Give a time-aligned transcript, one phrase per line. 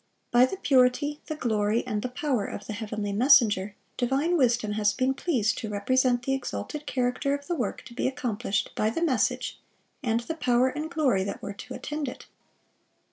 [0.31, 4.93] By the purity, the glory, and the power of the heavenly messenger, divine wisdom has
[4.93, 9.03] been pleased to represent the exalted character of the work to be accomplished by the
[9.03, 9.59] message,
[10.01, 12.25] and the power and glory that were to attend it.